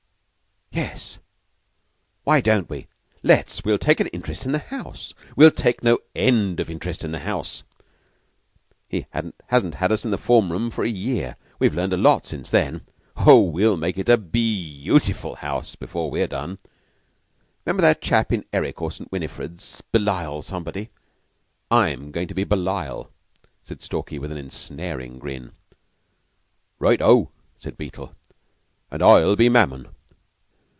"Yes, 0.73 1.19
why 2.23 2.39
don't 2.39 2.69
we? 2.69 2.87
Let's! 3.23 3.65
We'll 3.65 3.77
take 3.77 3.99
an 3.99 4.07
interest 4.07 4.45
in 4.45 4.53
the 4.53 4.59
house. 4.59 5.13
We'll 5.35 5.51
take 5.51 5.83
no 5.83 5.99
end 6.15 6.61
of 6.61 6.69
interest 6.69 7.03
in 7.03 7.11
the 7.11 7.19
house! 7.19 7.63
He 8.87 9.05
hasn't 9.47 9.75
had 9.75 9.91
us 9.91 10.05
in 10.05 10.11
the 10.11 10.17
form 10.17 10.49
rooms 10.49 10.73
for 10.73 10.85
a 10.85 10.89
year. 10.89 11.35
We've 11.59 11.73
learned 11.73 11.91
a 11.91 11.97
lot 11.97 12.25
since 12.25 12.49
then. 12.49 12.85
Oh, 13.17 13.41
we'll 13.41 13.75
make 13.75 13.97
it 13.97 14.07
a 14.07 14.15
be 14.17 14.87
autiful 14.89 15.37
house 15.39 15.75
before 15.75 16.09
we've 16.09 16.29
done! 16.29 16.57
'Member 17.65 17.81
that 17.81 18.01
chap 18.01 18.31
in 18.31 18.45
'Eric' 18.53 18.81
or 18.81 18.91
'St. 18.91 19.11
Winifred's' 19.11 19.81
Belial 19.91 20.41
somebody? 20.41 20.89
I'm 21.69 22.11
goin' 22.11 22.29
to 22.29 22.33
be 22.33 22.45
Belial," 22.45 23.11
said 23.61 23.81
Stalky, 23.81 24.17
with 24.19 24.31
an 24.31 24.37
ensnaring 24.37 25.19
grin. 25.19 25.51
"Right 26.79 27.01
O," 27.01 27.31
said 27.57 27.77
Beetle, 27.77 28.15
"and 28.89 29.03
I'll 29.03 29.35
be 29.35 29.49
Mammon. 29.49 29.89